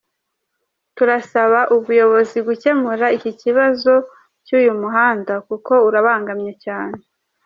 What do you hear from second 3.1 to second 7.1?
iki kibazo cy’uyu muhanda kuko urabangamye cyane.